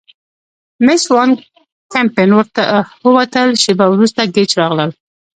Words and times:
مېس 0.85 1.03
وان 1.13 1.29
کمپن 1.93 2.29
ووتل، 3.05 3.49
شیبه 3.63 3.85
وروسته 3.89 4.21
ګېج 4.35 4.51
راغلل. 4.59 4.91